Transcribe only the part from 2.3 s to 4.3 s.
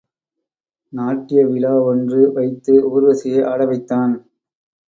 வைத்து ஊர்வசியை ஆட வைத்தான்.